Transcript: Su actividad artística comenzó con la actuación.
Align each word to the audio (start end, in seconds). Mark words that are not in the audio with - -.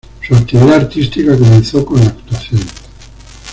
Su 0.27 0.33
actividad 0.33 0.77
artística 0.77 1.37
comenzó 1.37 1.85
con 1.85 1.99
la 1.99 2.07
actuación. 2.07 2.61